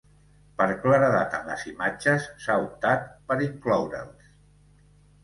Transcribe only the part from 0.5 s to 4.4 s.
Per claredat en les imatges s'ha optat per incloure'ls.